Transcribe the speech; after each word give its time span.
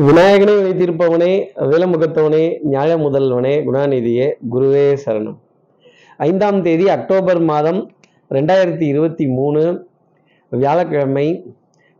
விநாயகனை 0.00 0.52
வைத்திருப்பவனே 0.64 1.32
வேலமுகத்தவனே 1.70 2.44
நியாய 2.62 2.92
முதல்வனே 2.96 3.52
குணாநிதியே 3.66 4.26
குருவே 4.52 4.96
சரணம். 5.04 5.36
ஐந்தாம் 6.16 6.62
தேதி 6.62 6.88
அக்டோபர் 6.88 7.40
மாதம் 7.40 7.80
ரெண்டாயிரத்தி 8.30 8.82
இருபத்தி 8.82 9.26
மூணு 9.26 9.88
வியாழக்கிழமை 10.48 11.26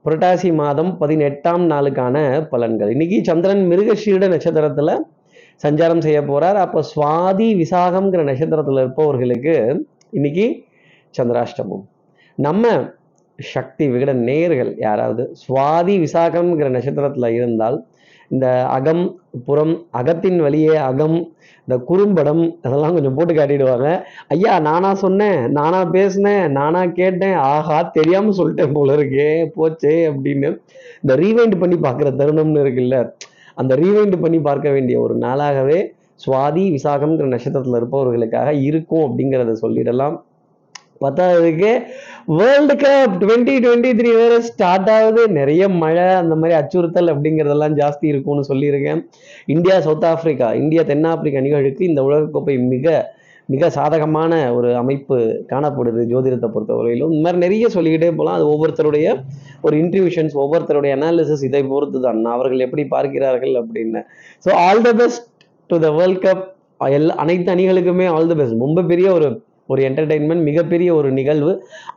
புரட்டாசி 0.04 0.54
மாதம் 0.54 0.98
பதினெட்டாம் 0.98 1.70
நாளுக்கான 1.70 2.16
பலன்கள். 2.52 2.88
இன்னைக்கு 2.88 3.18
சந்திரன் 3.24 3.62
மிருகஷீட 3.70 4.28
நட்சத்திரத்தில் 4.28 4.94
சஞ்சாரம் 5.62 6.02
செய்ய 6.06 6.24
போகிறார் 6.24 6.56
அப்போ 6.56 6.82
சுவாதி 6.94 7.50
விசாகம்ங்கிற 7.62 8.24
நட்சத்திரத்தில் 8.30 8.76
இருப்பவர்களுக்கு 8.76 9.86
இன்னைக்கு 10.10 10.64
சந்திராஷ்டமம். 11.18 11.84
நம்ம 12.34 12.94
சக்தி 13.38 13.84
விகட 13.92 14.12
நேர்கள் 14.28 14.70
யாராவது? 14.86 15.22
சுவாதி 15.42 15.94
விசாகம்ங்கிற 16.04 16.68
நட்சத்திரத்தில் 16.76 17.36
இருந்தால் 17.38 17.78
இந்த 18.30 18.46
அகம் 18.76 19.04
புறம் 19.46 19.72
அகத்தின் 20.00 20.38
வழியே 20.44 20.74
அகம் 20.90 21.16
இந்த 21.68 21.76
குறும்படம் 21.88 22.42
அதெல்லாம் 22.64 22.94
கொஞ்சம் 22.94 23.16
போட்டு 23.16 23.32
காட்டிடுவாங்க. 23.34 23.88
ஐயா 24.34 24.54
நானா 24.68 24.90
சொன்னேன் 25.04 25.40
நானா 25.58 25.80
பேசினேன் 25.96 26.44
நானா 26.58 26.82
கேட்டேன். 27.00 27.36
ஆஹா 27.52 27.78
தெரியாம 27.98 28.32
சொல்லிட்டேன் 28.38 28.74
போல 28.78 28.96
இருக்கே 28.98 29.28
போச்சே 29.56 29.94
அப்படின்னு 30.10 30.50
இந்த 31.02 31.14
ரீவைண்ட் 31.24 31.56
பண்ணி 31.62 31.78
பார்க்குற 31.86 32.10
தருணம்னு 32.20 32.62
இருக்குல்ல 32.64 32.98
அந்த 33.56 33.72
ரீவைண்ட் 33.76 34.16
பண்ணி 34.20 34.40
பார்க்க 34.48 34.68
வேண்டிய 34.70 34.98
ஒரு 35.00 35.14
நாளாகவே 35.26 35.78
சுவாதி 36.20 36.64
விசாகம்ங்கிற 36.76 37.28
நட்சத்திரத்தில் 37.34 37.78
இருப்பவர்களுக்காக 37.80 38.50
இருக்கும் 38.68 39.04
அப்படிங்கிறத 39.06 39.54
சொல்லிடலாம். 39.64 40.16
பத்தாவதுக்கு 41.00 41.70
world 42.38 42.74
cup 42.82 43.14
twenty 43.22 43.54
twenty 43.64 43.90
three 43.98 44.10
வேற 44.18 44.34
ஸ்டார்ட் 44.50 44.90
ஆகுது. 44.96 45.22
நிறைய 45.38 45.62
மழை 45.82 46.06
அந்த 46.20 46.34
மாதிரி 46.40 46.54
அச்சுறுத்தல் 46.60 47.12
அப்படிங்கிறதெல்லாம் 47.14 47.74
ஜாஸ்தி 47.80 48.06
இருக்கும்னு 48.12 48.50
சொல்லியிருக்கேன். 48.50 49.00
இந்தியா 49.54 49.76
சவுத் 49.86 50.06
ஆப்பிரிக்கா 50.12 50.50
இந்தியா 50.62 50.84
தென்னாப்பிரிக்கா 50.92 51.42
அணிகளுக்கு 51.42 51.90
இந்த 51.90 52.02
உலகக்கோப்பை 52.08 52.56
மிக 52.74 52.94
மிக 53.48 53.68
சாதகமான 53.76 54.32
ஒரு 54.56 54.68
அமைப்பு 54.80 55.16
காணப்படுது 55.50 56.02
ஜோதிடத்தை 56.10 56.48
பொறுத்தவரையிலும். 56.54 57.12
இந்த 57.14 57.22
மாதிரி 57.24 57.42
நிறைய 57.44 57.68
சொல்லிக்கிட்டே 57.76 58.10
போகலாம். 58.18 58.36
அது 58.38 58.44
ஒவ்வொருத்தருடைய 58.52 59.06
ஒரு 59.66 59.74
இன்ட்ரிவியூஷன்ஸ் 59.82 60.34
ஒவ்வொருத்தருடைய 60.42 60.92
அனாலிசிஸ் 60.98 61.46
இதை 61.48 61.62
பொறுத்து 61.72 62.00
தான் 62.06 62.20
அவர்கள் 62.36 62.64
எப்படி 62.66 62.84
பார்க்கிறார்கள் 62.94 63.54
அப்படின்னு. 63.62 64.02
So 64.44 64.50
all 64.66 64.84
the 64.88 64.92
best 65.00 65.24
to 65.70 65.78
the 65.86 65.90
world 65.98 66.22
cup 66.26 66.44
எல்லா 66.98 67.16
அனைத்து 67.24 67.52
அணிகளுக்குமே 67.54 68.06
ஆல் 68.14 68.30
த 68.30 68.36
பெஸ்ட் 68.40 68.62
ரொம்ப 68.66 68.84
பெரிய 68.92 69.08
ஒரு 69.18 69.28
ஒரு 69.72 69.82
என்டர்டெயின்மெண்ட் 69.88 70.46
மிகப்பெரிய 70.48 70.90
ஒரு 70.98 71.08
நிகழ்வு. 71.18 71.52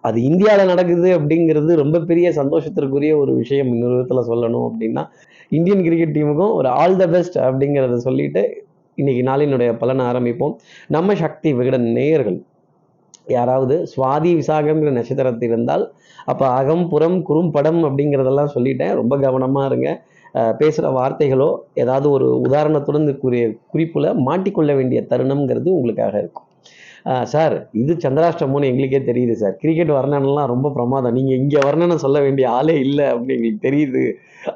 அது 0.08 0.18
இந்தியாவில் 0.30 0.72
நடக்குது 0.72 1.10
அப்படிங்கிறது 1.20 1.74
ரொம்ப 1.84 2.02
பெரிய 2.12 2.30
சந்தோஷத்திற்குரிய 2.40 3.14
ஒரு 3.24 3.34
விஷயம் 3.42 3.72
இன்னொரு 3.74 3.96
விதத்தில் 3.96 4.28
சொல்லணும் 4.32 4.68
அப்படின்னா 4.70 5.04
இந்தியன் 5.58 5.86
கிரிக்கெட் 5.88 6.16
டீமுக்கும் 6.18 6.54
ஒரு 6.60 6.70
ஆல் 6.82 7.00
த 7.02 7.06
பெஸ்ட் 7.16 7.38
அப்படிங்கிறத 7.48 7.98
சொல்லிட்டு 8.08 8.44
இன்னைக்கு 8.98 9.22
நாளினுடைய 9.30 9.70
பலனை 9.80 10.04
ஆரம்பிப்போம். 10.10 10.54
நம்ம 10.96 11.16
சக்தி 11.22 11.50
விகடன் 11.60 11.88
நேயர்கள். 11.98 12.38
யாராவது 13.36 13.76
சுவாதி 13.94 14.32
விசாகம்ங்கிற 14.40 14.92
நட்சத்திரத்தில் 14.98 15.52
இருந்தால் 15.52 15.84
அப்போ 16.32 16.46
அகம் 16.60 16.86
புறம் 16.92 17.18
குறும்படம் 17.28 17.80
அப்படிங்கிறதெல்லாம் 17.88 18.52
சொல்லிட்டேன். 18.56 18.94
ரொம்ப 19.00 19.14
கவனமாக 19.26 19.70
இருங்க. 19.72 19.90
பேசுகிற 20.62 20.88
வார்த்தைகளோ 21.00 21.50
ஏதாவது 21.84 22.08
ஒரு 22.16 22.28
உதாரணத்துடன் 22.48 23.06
கூறிய 23.24 23.44
குறிப்பில் 23.74 24.10
மாட்டிக்கொள்ள 24.28 24.72
வேண்டிய 24.80 25.02
தருணம்ங்கிறது 25.12 25.70
உங்களுக்காக 25.78 26.16
இருக்கும். 26.24 26.48
சார் 27.34 27.56
இது 27.82 27.94
சந்திராஷ்டமம்னு 28.04 28.70
எங்களுக்கே 28.72 29.00
தெரியுது 29.10 29.34
சார். 29.42 29.56
கிரிக்கெட் 29.62 29.92
வர்ணனெலாம் 29.98 30.50
ரொம்ப 30.54 30.68
பிரமாதம். 30.78 31.16
நீங்கள் 31.18 31.40
இங்கே 31.42 31.60
வர்ணனை 31.66 31.98
சொல்ல 32.06 32.20
வேண்டிய 32.26 32.46
ஆளே 32.58 32.76
இல்லை 32.86 33.06
அப்படின்னு 33.12 33.36
எங்களுக்கு 33.36 33.66
தெரியுது 33.68 34.04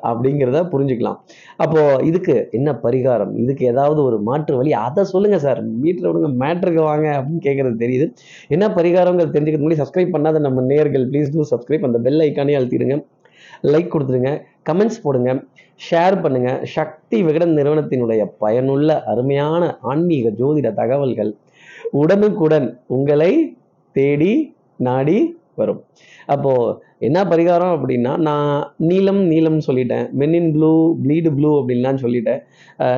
அப்படிங்கிறத 0.09 0.59
புரிஞ்சுக்கலாம். 0.71 1.19
அப்போது 1.63 2.05
இதுக்கு 2.09 2.35
என்ன 2.57 2.69
பரிகாரம்? 2.85 3.31
இதுக்கு 3.43 3.63
ஏதாவது 3.73 3.99
ஒரு 4.07 4.17
மாற்று 4.29 4.55
வழி? 4.59 4.71
அதை 4.87 5.03
சொல்லுங்கள் 5.13 5.43
சார். 5.45 5.61
வீட்டில் 5.85 6.07
விடுங்க 6.09 6.29
மேட்ருக்கு 6.43 6.81
வாங்க 6.89 7.07
அப்படின்னு 7.19 7.43
கேட்குறது 7.47 7.77
தெரியுது. 7.85 8.07
என்ன 8.55 8.67
பரிகாரங்கிறது 8.79 9.35
தெரிஞ்சுக்கிறது 9.35 9.65
முன்னாடி 9.65 9.81
சப்ஸ்கிரைப் 9.83 10.15
பண்ணாத 10.15 10.41
நம்ம 10.47 10.65
நேர்கள் 10.73 11.05
ப்ளீஸ் 11.11 11.33
டூ 11.35 11.45
சப்ஸ்கிரைப் 11.53 11.87
அந்த 11.89 12.01
பெல் 12.07 12.23
ஐக்கானே 12.27 12.57
அழுத்திடுங்க. 12.59 12.97
லைக் 13.73 13.93
கொடுத்துருங்க 13.93 14.31
கமெண்ட்ஸ் 14.69 15.03
போடுங்க. 15.05 15.31
ஷேர் 15.87 16.15
பண்ணுங்கள் 16.23 16.59
சக்தி 16.75 17.17
விகடன் 17.27 17.53
நிறுவனத்தினுடைய 17.59 18.21
பயனுள்ள 18.43 18.89
அருமையான 19.11 19.63
ஆன்மீக 19.91 20.31
ஜோதிட 20.39 20.69
தகவல்கள் 20.81 21.31
உடனுக்குடன் 21.91 22.81
உங்களை 22.87 23.57
தேடி 23.91 24.55
நாடி 24.75 25.37
வரும். 25.55 25.85
அப்போ 26.25 26.81
என்ன 27.01 27.17
பரிகாரம் 27.31 27.73
அப்படின்னா 27.75 28.13
நான் 28.27 28.49
நீலம் 28.89 29.21
நீலம் 29.31 29.59
சொல்லிட்டேன். 29.67 30.05
மென்னின் 30.19 30.49
ப்ளூ 30.55 30.71
ப்ளீடு 31.03 31.29
ப்ளூ 31.37 31.51
அப்படின்லாம் 31.59 32.01
சொல்லிட்டேன். 32.03 32.41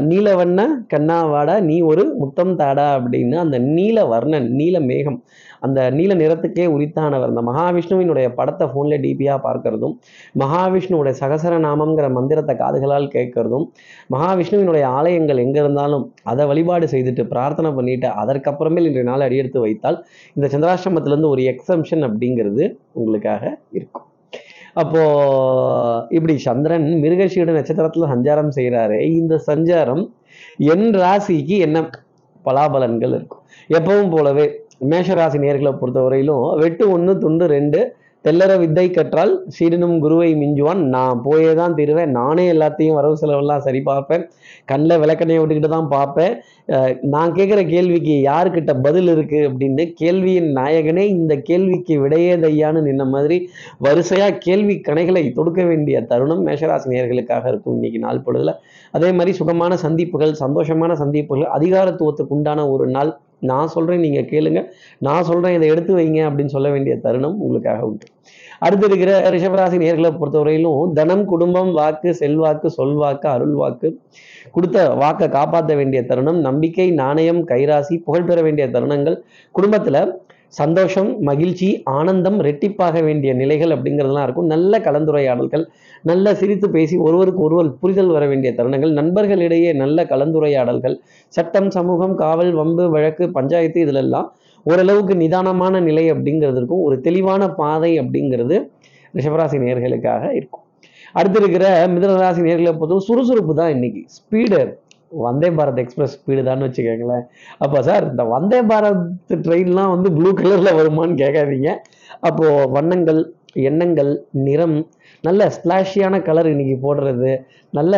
நீல 0.09 0.27
வண்ண 0.39 0.61
கண்ணா 0.93 1.17
வாடா 1.33 1.55
நீ 1.69 1.75
ஒரு 1.91 2.03
முத்தம் 2.21 2.55
தாடா 2.61 2.87
அப்படின்னு 2.97 3.37
அந்த 3.45 3.57
நீல 3.77 4.05
வர்ணன் 4.13 4.47
நீல 4.59 4.79
மேகம் 4.89 5.19
அந்த 5.65 5.79
நீல 5.97 6.11
நிறத்துக்கே 6.21 6.65
உரித்தானவர். 6.75 7.31
அந்த 7.31 7.41
மகாவிஷ்ணுவினுடைய 7.49 8.27
படத்தை 8.39 8.65
ஃபோனில் 8.71 9.03
டிபியாக 9.05 9.39
பார்க்கறதும் 9.47 9.93
மகாவிஷ்ணுவோடைய 10.43 11.15
சகசர 11.21 11.59
நாமங்கிற 11.67 12.07
மந்திரத்தை 12.17 12.55
காதுகளால் 12.63 13.07
கேட்கறதும் 13.15 13.65
மகாவிஷ்ணுவினுடைய 14.15 14.85
ஆலயங்கள் 14.97 15.43
எங்கே 15.45 15.61
இருந்தாலும் 15.65 16.05
அதை 16.31 16.45
வழிபாடு 16.51 16.87
செய்துட்டு 16.95 17.25
பிரார்த்தனை 17.33 17.71
பண்ணிட்டு 17.79 18.09
அதற்கப்புறமேல் 18.23 18.89
இன்றைய 18.89 19.07
நாள் 19.11 19.27
அடியெடுத்து 19.27 19.65
வைத்தால் 19.67 19.99
இந்த 20.35 20.47
சந்திராஷ்டிரமத்திலேருந்து 20.55 21.33
ஒரு 21.35 21.43
எக்ஸம்ஷன் 21.53 22.05
அப்படிங்கிறது 22.09 22.65
உங்களுக்காக 22.99 23.43
இருக்கும் 23.77 23.90
அப்போது 24.73 26.07
இப்படி 26.09 26.37
சந்திரன் 26.37 26.87
மிருகஷீட 27.03 27.51
நட்சத்திரத்தில் 27.51 28.11
சஞ்சாரம் 28.13 28.51
செய்கிறாரு 28.55 28.97
இந்த 29.11 29.41
சஞ்சாரம் 29.47 30.03
என் 30.57 30.87
ராசிக்கு 30.93 31.57
என்ன 31.57 31.77
பலாபலன்கள் 32.45 33.13
இருக்கும்? 33.13 33.43
எப்பவும் 33.69 34.09
போலவே 34.09 34.45
மேஷராசி 34.89 35.39
நேர்களை 35.39 35.71
பொறுத்தவரையிலும் 35.81 36.57
வெட்டு 36.59 36.89
ஒன்று 36.89 37.17
துண்டு 37.17 37.47
ரெண்டு 37.47 37.79
தெல்லற 38.25 38.51
வித்தை 38.61 38.85
கற்றால் 38.95 39.31
சீடனும் 39.55 39.95
குருவை 40.03 40.27
மிஞ்சுவான். 40.41 40.81
நான் 40.95 41.21
போயே 41.27 41.51
தான் 41.59 41.75
தீருவேன். 41.77 42.11
நானே 42.19 42.43
எல்லாத்தையும் 42.53 42.97
வரவு 42.97 43.15
செலவெல்லாம் 43.21 43.63
சரி 43.67 43.79
பார்ப்பேன் 43.89 44.23
கண்ணில் 44.71 45.01
விளக்கணையை 45.03 45.39
விட்டுக்கிட்டு 45.41 45.71
தான் 45.75 45.89
பார்ப்பேன் 45.95 46.33
நான் 47.13 47.33
கேட்குற 47.37 47.61
கேள்விக்கு 47.71 48.15
யாருக்கிட்ட 48.29 48.73
பதில் 48.85 49.09
இருக்குது 49.13 49.47
அப்படின்னு 49.49 49.85
கேள்வியின் 50.01 50.49
நாயகனே 50.59 51.05
இந்த 51.15 51.33
கேள்விக்கு 51.49 51.95
விடையே 52.03 52.35
தையான்னு 52.43 52.85
நின்ன 52.89 53.05
மாதிரி 53.15 53.37
வரிசையாக 53.87 54.37
கேள்வி 54.47 54.75
கணைகளை 54.89 55.23
தொடுக்க 55.39 55.61
வேண்டிய 55.71 55.97
தருணம் 56.11 56.45
மேஷராசி 56.49 56.93
நேர்களுக்காக 56.93 57.43
இருக்கும் 57.53 57.75
இன்னைக்கு 57.77 58.01
நாள் 58.05 58.23
பொழுதுல. 58.27 58.53
அதே 58.97 59.11
மாதிரி 59.17 59.33
சுகமான 59.41 59.73
சந்திப்புகள் 59.85 60.39
சந்தோஷமான 60.43 60.93
சந்திப்புகள் 61.03 61.51
அதிகாரத்துவத்துக்கு 61.57 62.35
உண்டான 62.37 62.69
ஒரு 62.75 62.87
நாள். 62.95 63.11
நான் 63.41 63.67
சொல்கிறேன் 63.67 63.99
நீங்கள் 63.99 64.29
கேளுங்க. 64.33 64.61
நான் 64.99 65.23
சொல்கிறேன் 65.23 65.55
இதை 65.57 65.67
எடுத்து 65.69 65.93
வைங்க 65.95 66.19
அப்படின்னு 66.29 66.55
சொல்ல 66.57 66.69
வேண்டிய 66.69 66.95
தருணம் 67.05 67.37
உங்களுக்காக 67.39 67.81
உண்டு. 67.81 68.07
அடுத்து 68.59 68.85
இருக்கிற 68.87 69.11
ரிஷபராசி 69.29 69.77
நேர்களை 69.83 70.09
பொறுத்தவரையிலும் 70.17 70.93
தனம் 70.93 71.25
குடும்பம் 71.25 71.71
வாக்கு 71.71 72.09
செல்வாக்கு 72.13 72.69
சொல்வாக்கு 72.77 73.27
அருள் 73.27 73.55
வாக்கு 73.55 73.89
கொடுத்த 74.51 74.77
வாக்கை 74.93 75.27
காப்பாற்ற 75.29 75.75
வேண்டிய 75.75 76.01
தருணம் 76.03 76.39
நம்பிக்கை 76.39 76.87
நாணயம் 76.91 77.41
கைராசி 77.47 77.97
புகழ் 78.03 78.27
பெற 78.29 78.41
வேண்டிய 78.41 78.67
தருணங்கள் 78.67 79.17
குடும்பத்தில் 79.51 80.01
சந்தோஷம் 80.59 81.09
மகிழ்ச்சி 81.29 81.67
ஆனந்தம் 81.97 82.39
ரெட்டிப்பாக 82.47 83.03
வேண்டிய 83.07 83.33
நிலைகள் 83.41 83.73
அப்படிங்கிறதுலாம் 83.75 84.25
இருக்கும். 84.27 84.49
நல்ல 84.53 84.79
கலந்துரையாடல்கள் 84.79 85.63
நல்ல 86.01 86.33
சிரித்து 86.35 86.69
பேசி 86.69 86.95
ஒருவருக்கு 86.97 87.41
ஒருவர் 87.41 87.69
புரிதல் 87.79 88.07
வர 88.07 88.25
வேண்டிய 88.27 88.51
தருணங்கள் 88.57 88.93
நண்பர்களிடையே 88.99 89.71
நல்ல 89.73 90.03
கலந்துரையாடல்கள் 90.03 90.95
சட்டம் 91.33 91.69
சமூகம் 91.69 92.15
காவல் 92.15 92.51
வம்பு 92.53 92.85
வழக்கு 92.89 93.27
பஞ்சாயத்து 93.31 93.81
இதிலெல்லாம் 93.85 94.27
ஓரளவுக்கு 94.65 95.13
நிதானமான 95.15 95.75
நிலை 95.79 96.05
அப்படிங்கிறதுக்கும் 96.13 96.83
ஒரு 96.87 96.97
தெளிவான 97.01 97.51
பாதை 97.61 97.91
அப்படிங்கிறது 97.99 98.57
ரிஷபராசி 99.17 99.57
நேர்களுக்காக 99.63 100.23
இருக்கும். 100.39 100.63
அடுத்து 101.13 101.39
இருக்கிற 101.41 101.65
மிதனராசி 101.93 102.41
நேர்களை 102.47 102.71
பொறுத்தவரை 102.71 103.05
சுறுசுறுப்பு 103.07 103.53
தான் 103.55 103.71
இன்னைக்கு. 103.75 104.01
Speed 104.17 104.59
Vande 105.11 105.49
Bharat 105.49 105.77
express 105.77 106.15
speed 106.17 106.43
தான் 106.43 106.61
வச்சுக்கோங்களேன். 106.61 107.23
அப்போ 107.57 107.81
சார் 107.81 108.09
இந்த 108.11 108.23
வந்தே 108.23 108.61
பாரத் 108.61 109.05
ட்ரெயின்லாம் 109.47 109.89
வந்து 109.89 110.11
ப்ளூ 110.11 110.33
கலரில் 110.33 110.77
வருமானு 110.79 111.15
கேட்காதீங்க. 111.15 111.71
அப்போது 112.19 112.69
வண்ணங்கள் 112.71 113.21
எண்ணங்கள் 113.55 114.11
நிறம் 114.47 114.77
நல்ல 115.23 115.41
ஸ்ப்ளாஷியான 115.55 116.15
கலர் 116.27 116.49
இன்னைக்கு 116.53 116.75
போடுறது 116.85 117.31
நல்ல 117.77 117.95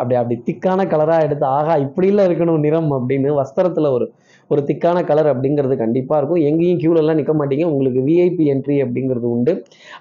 அப்படி 0.00 0.16
அப்படி 0.20 0.36
திக்கான 0.48 0.80
கலராக 0.92 1.26
எடுத்து 1.26 1.46
ஆகா 1.58 1.74
இப்படிலாம் 1.86 2.28
இருக்கணும் 2.28 2.64
நிறம் 2.66 2.90
அப்படின்னு 2.98 3.32
வஸ்திரத்தில் 3.40 3.94
ஒரு 3.96 4.06
ஒரு 4.50 4.62
திக்கான 4.68 4.98
கலர் 5.10 5.28
அப்படிங்கிறது 5.32 5.74
கண்டிப்பாக 5.82 6.18
இருக்கும். 6.20 6.40
எங்கேயும் 6.48 6.80
க்யூலெல்லாம் 6.80 7.18
நிற்க 7.20 7.34
மாட்டீங்க. 7.38 7.64
உங்களுக்கு 7.72 8.00
விஐபி 8.08 8.44
என்ட்ரி 8.52 8.76
அப்படிங்கிறது 8.84 9.28
உண்டு. 9.34 9.52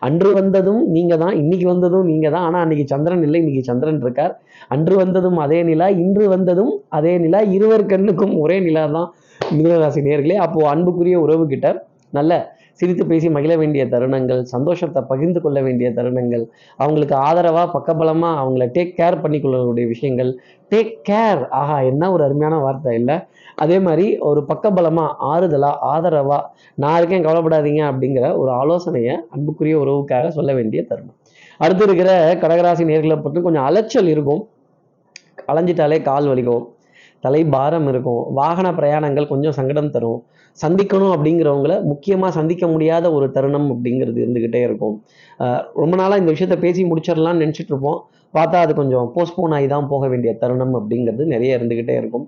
அன்று 0.07 0.29
வந்ததும் 0.39 0.81
நீங்கள் 0.95 1.21
தான் 1.23 1.35
இன்னைக்கு 1.41 1.67
வந்ததும் 1.71 2.07
நீங்கள் 2.11 2.33
தான். 2.35 2.45
ஆனால் 2.47 2.63
அன்னைக்கு 2.63 2.85
சந்திரன் 2.93 3.23
இல்லை 3.27 3.39
இன்றைக்கி 3.43 3.63
சந்திரன் 3.69 4.01
இருக்கார். 4.05 4.33
அன்று 4.75 4.97
வந்ததும் 5.03 5.39
அதே 5.45 5.59
நிலா 5.69 5.87
இன்று 6.03 6.27
வந்ததும் 6.35 6.73
அதே 6.99 7.13
நிலா. 7.25 7.41
இருவர் 7.57 7.85
கண்ணுக்கும் 7.93 8.35
ஒரே 8.43 8.57
நிலா 8.67 8.83
தான் 8.97 9.09
மிதனராசி 9.57 10.03
நேர்களே. 10.09 10.37
அப்போது 10.47 10.69
அன்புக்குரிய 10.73 11.17
உறவு 11.25 11.45
கிட்ட 11.53 11.69
நல்ல 12.17 12.33
சிரித்து 12.79 13.05
பேசி 13.05 13.29
மகிழ 13.29 13.55
வேண்டிய 13.57 13.85
தருணங்கள் 13.85 14.41
சந்தோஷத்தை 14.41 15.01
பகிர்ந்து 15.09 15.41
கொள்ள 15.41 15.61
வேண்டிய 15.61 15.89
தருணங்கள் 15.89 16.43
அவங்களுக்கு 16.77 17.15
ஆதரவாக 17.15 17.67
பக்கபலமாக 17.75 18.39
அவங்கள 18.43 18.65
டேக் 18.77 18.95
கேர் 18.99 19.21
பண்ணிக்கொள்ளக்கூடிய 19.23 19.87
விஷயங்கள். 19.87 20.31
டேக் 20.71 20.93
கேர் 21.09 21.47
ஆஹா 21.49 21.81
என்ன 21.81 22.11
ஒரு 22.11 22.23
அருமையான 22.23 22.57
வார்த்தை 22.57 22.95
இல்லை. 22.95 23.17
அதே 23.55 23.79
மாதிரி 23.79 24.17
ஒரு 24.17 24.43
பக்கபலமாக 24.47 25.15
ஆறுதலாக 25.33 25.77
ஆதரவாக 25.93 26.41
நான் 26.75 26.97
இருக்கேன் 26.97 27.25
கவலைப்படாதீங்க 27.25 27.83
அப்படிங்கிற 27.91 28.37
ஒரு 28.37 28.51
ஆலோசனையை 28.51 29.15
அன்புக்குரிய 29.29 29.77
உறவுக்காக 29.79 30.27
சொல்ல 30.27 30.53
வேண்டிய 30.53 30.83
தருணம். 30.83 31.17
அடுத்து 31.57 31.83
இருக்கிற 31.83 32.11
கடகராசி 32.33 32.83
நேர்களை 32.91 33.17
பொறுத்து 33.21 33.41
கொஞ்சம் 33.41 33.63
அலைச்சல் 33.63 34.07
இருக்கும். 34.07 34.41
அலைஞ்சிட்டாலே 35.51 36.01
கால் 36.01 36.27
வலிக்கும். 36.27 36.63
தலை 37.19 37.45
பாரம் 37.45 37.87
இருக்கும். 37.87 38.21
வாகன 38.33 38.67
பிரயாணங்கள் 38.71 39.27
கொஞ்சம் 39.27 39.51
சங்கடம் 39.51 39.89
தரும். 39.89 40.19
சந்திக்கணும் 40.61 41.13
அப்படிங்கிறவங்கள 41.15 41.75
முக்கியமாக 41.91 42.31
சந்திக்க 42.39 42.65
முடியாத 42.73 43.05
ஒரு 43.17 43.27
தருணம் 43.35 43.69
அப்படிங்கிறது 43.75 44.19
இருந்துக்கிட்டே 44.23 44.61
இருக்கும். 44.67 44.95
ரொம்ப 45.81 45.93
நாளாக 46.01 46.21
இந்த 46.23 46.33
விஷயத்த 46.35 46.57
பேசி 46.65 46.81
முடிச்சிடலாம்னு 46.89 47.43
நினச்சிட்டு 47.43 47.73
இருப்போம். 47.73 48.01
பார்த்தா 48.35 48.59
அது 48.65 48.73
கொஞ்சம் 48.79 49.07
போஸ்ட்போன் 49.15 49.53
ஆகி 49.55 49.67
தான் 49.73 49.87
போக 49.91 50.03
வேண்டிய 50.11 50.31
தருணம் 50.43 50.75
அப்படிங்கிறது 50.77 51.23
நிறைய 51.33 51.57
இருந்துக்கிட்டே 51.57 51.95
இருக்கும். 52.01 52.23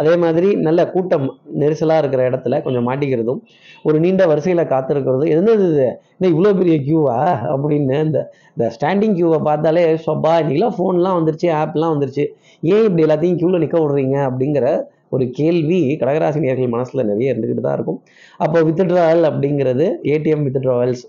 அதே 0.00 0.14
மாதிரி 0.22 0.48
நல்ல 0.66 0.80
கூட்டம் 0.92 1.26
நெரிசலாக 1.62 2.02
இருக்கிற 2.02 2.22
இடத்துல 2.30 2.60
கொஞ்சம் 2.66 2.86
மாட்டிக்கிறதும் 2.88 3.40
ஒரு 3.88 3.96
நீண்ட 4.04 4.22
வரிசையில் 4.30 4.70
காத்திருக்கிறது 4.72 5.26
என்னது 5.34 5.66
இது? 5.72 5.88
என்ன 6.16 6.30
இவ்வளோ 6.34 6.52
பெரிய 6.60 6.76
கியூவா 6.86 7.18
அப்படின்னு 7.52 7.98
இந்த 8.06 8.20
இந்த 8.54 8.68
ஸ்டாண்டிங் 8.76 9.16
கியூவை 9.18 9.40
பார்த்தாலே 9.48 9.82
சொப்பா 10.06 10.32
இன்னைக்கெல்லாம் 10.42 10.76
ஃபோன்லாம் 10.78 11.18
வந்துருச்சு 11.18 11.50
ஆப்லாம் 11.62 11.94
வந்துருச்சு. 11.94 12.24
ஏன் 12.62 12.86
இப்படி 12.88 13.04
எல்லாத்தையும் 13.06 13.38
கியூவில் 13.42 13.62
நிற்க 13.64 13.78
விடுறீங்க 13.82 14.16
அப்படிங்கிற 14.28 14.66
ஒரு 15.14 15.24
கேள்வி 15.38 15.80
கடகராசி 16.00 16.66
மனசில் 16.74 17.08
நிறைய 17.10 17.32
இருந்துக்கிட்டு 17.32 17.64
தான் 17.66 17.76
இருக்கும். 17.78 18.00
அப்போ 18.44 18.58
வித்ட்ராவல் 18.68 19.28
அப்படிங்கிறது 19.30 19.86
ஏடிஎம் 20.14 20.44
வித்ட்ராவல்ஸ் 20.48 21.04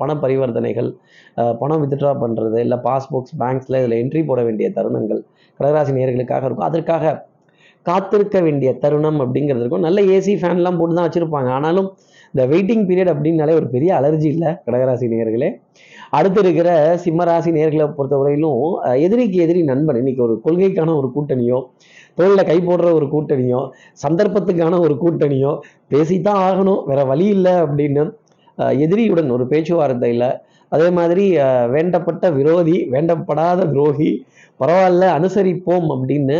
பண 0.00 0.16
பரிவர்த்தனைகள் 0.24 0.90
பணம் 1.60 1.82
வித்ட்ரா 1.84 2.12
பண்ணுறது 2.24 2.58
இல்லை 2.64 2.78
பாஸ்புக்ஸ் 2.88 3.36
பேங்க்ஸில் 3.42 3.78
இதில் 3.82 3.96
என்ட்ரி 4.02 4.22
போட 4.30 4.42
வேண்டிய 4.48 4.68
தருணங்கள் 4.78 5.22
கடகராசி 5.60 5.92
நேர்களுக்காக 5.98 6.44
இருக்கும். 6.48 6.68
அதற்காக 6.70 7.14
காத்திருக்க 7.86 8.38
வேண்டிய 8.44 8.70
தருணம் 8.82 9.18
அப்படிங்கிறது 9.22 9.62
இருக்கும். 9.62 9.84
நல்ல 9.86 10.00
ஏசி 10.16 10.34
ஃபேன்லாம் 10.42 10.78
போட்டு 10.80 10.94
தான் 10.98 11.06
வச்சுருப்பாங்க. 11.06 11.48
ஆனாலும் 11.58 11.88
இந்த 12.34 12.44
வெயிட்டிங் 12.46 12.86
பீரியட் 12.86 13.10
அப்படின்னாலே 13.12 13.52
ஒரு 13.54 13.66
பெரிய 13.68 13.90
அலர்ஜி 13.94 14.26
இல்லை 14.26 14.50
கடகராசி 14.64 15.08
நேர்களே 15.10 15.48
அடுத்து 16.10 16.40
இருக்கிற 16.40 16.68
சிம்மராசி 17.04 17.50
நேர்களை 17.52 17.86
பொறுத்தவரையிலும் 17.88 18.62
எதிரிக்கு 19.02 19.38
எதிரி 19.42 19.60
நண்பன் 19.62 19.98
இன்னைக்கு 19.98 20.22
ஒரு 20.22 20.34
கொள்கைக்கான 20.44 20.94
ஒரு 20.96 21.08
கூட்டணியோ 21.14 21.58
தோளில் 22.14 22.46
கை 22.46 22.56
போடுற 22.60 22.88
ஒரு 22.92 23.06
கூட்டணியோ 23.12 23.60
சந்தர்ப்பத்துக்கான 24.02 24.80
ஒரு 24.80 24.96
கூட்டணியோ 24.96 25.52
பேசித்தான் 25.90 26.40
ஆகணும் 26.48 26.82
வேற 26.86 27.04
வழி 27.04 27.28
இல்லை 27.28 27.54
அப்படின்னு 27.60 28.04
எதிரியுடன் 28.78 29.30
ஒரு 29.30 29.46
பேச்சுவார்த்தையில் 29.46 30.28
அதே 30.72 30.90
மாதிரி 30.90 31.24
வேண்டப்பட்ட 31.70 32.32
விரோதி 32.32 32.76
வேண்டப்படாத 32.90 33.66
துரோகி 33.70 34.10
பரவாயில்ல 34.60 35.04
அனுசரிப்போம் 35.14 35.88
அப்படின்னு 35.94 36.38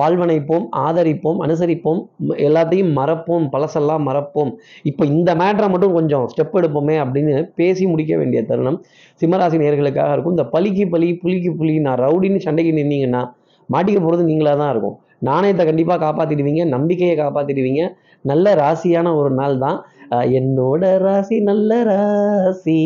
வாழ்வனைப்போம் 0.00 0.64
ஆதரிப்போம் 0.86 1.38
அனுசரிப்போம் 1.46 2.00
எல்லாத்தையும் 2.46 2.92
மறப்போம் 2.98 3.44
பழசெல்லாம் 3.54 4.04
மறப்போம். 4.08 4.50
இப்போ 4.90 5.02
இந்த 5.14 5.30
மேட்ரை 5.40 5.68
மட்டும் 5.74 5.96
கொஞ்சம் 5.98 6.24
ஸ்டெப் 6.32 6.56
எடுப்போமே 6.60 6.96
அப்படின்னு 7.04 7.34
பேசி 7.60 7.84
முடிக்க 7.92 8.12
வேண்டிய 8.20 8.42
தருணம் 8.50 8.78
சிம்மராசி 9.20 9.58
நேர்களுக்காக 9.64 10.14
இருக்கும். 10.16 10.36
இந்த 10.36 10.46
பலிக்கு 10.54 10.86
பலி 10.94 11.08
புலிக்கு 11.24 11.52
புலி 11.60 11.74
நான் 11.88 12.00
ரவுடின்னு 12.04 12.44
சண்டைக்கு 12.46 12.72
நின்னீங்கன்னா 12.78 13.22
மாட்டிக்க 13.74 13.98
போகிறது 14.00 14.30
நீங்களாக 14.30 14.56
தான் 14.62 14.72
இருக்கும். 14.74 14.96
நாணயத்தை 15.28 15.64
கண்டிப்பாக 15.68 16.00
காப்பாற்றிடுவீங்க 16.06 16.64
நம்பிக்கையை 16.74 17.14
காப்பாற்றிடுவீங்க 17.22 17.82
நல்ல 18.30 18.54
ராசியான 18.60 19.12
ஒரு 19.20 19.30
நாள் 19.40 19.56
தான். 19.64 19.78
என்னோட 20.38 20.82
ராசி 21.04 21.36
நல்ல 21.40 21.82
ராசி. 21.90 22.78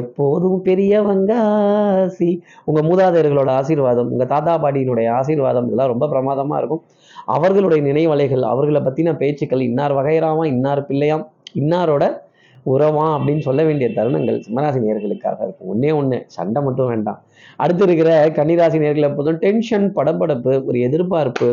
எப்போதும் 0.00 0.58
பெரியவங்க 0.68 1.32
ஆசி 1.52 2.30
உங்கள் 2.64 2.86
மூதாதையர்களோட 2.90 3.50
ஆசீர்வாதம் 3.60 4.10
உங்கள் 4.14 4.32
தாத்தா 4.34 4.54
பாட்டியினுடைய 4.64 5.08
ஆசீர்வாதம் 5.20 5.66
இதெல்லாம் 5.68 5.92
ரொம்ப 5.94 6.08
பிரமாதமாக 6.14 6.60
இருக்கும். 6.62 6.84
அவர்களுடைய 7.36 7.80
நினைவலைகள் 7.90 8.44
அவர்களை 8.52 8.82
பற்றின 8.82 9.16
பேச்சுக்கள் 9.22 9.66
இன்னார் 9.70 9.96
வகைராமா 9.98 10.44
இன்னார் 10.54 10.88
பிள்ளையாம் 10.90 11.26
இன்னாரோட 11.62 12.04
உறவாம் 12.66 13.12
அப்படின்னு 13.16 13.42
சொல்ல 13.46 13.60
வேண்டிய 13.66 13.88
தருணங்கள் 13.96 14.38
சிம்மராசி 14.44 14.78
நேர்களுக்காக 14.84 15.38
இருக்கும். 15.46 15.68
ஒன்றே 15.72 15.90
ஒன்று 15.98 16.16
சண்டை 16.36 16.60
மட்டும் 16.66 16.88
வேண்டாம். 16.92 17.18
அடுத்து 17.56 17.84
இருக்கிற 17.86 18.10
கன்னிராசி 18.38 18.78
நேர்களை 18.84 19.08
போதும் 19.14 19.38
டென்ஷன் 19.44 19.86
படப்படப்பு 19.98 20.52
ஒரு 20.68 20.78
எதிர்பார்ப்பு 20.86 21.48